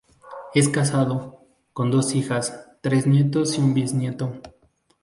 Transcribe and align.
Es 0.55 0.67
casado, 0.67 1.43
con 1.73 1.91
dos 1.91 2.15
hijas, 2.15 2.71
tres 2.81 3.05
nietos 3.05 3.59
y 3.59 3.61
un 3.61 3.75
biznieto. 3.75 4.33